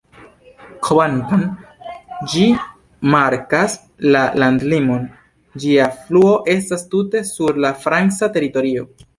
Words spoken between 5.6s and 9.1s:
ĝia fluo estas tute sur la franca teritorio.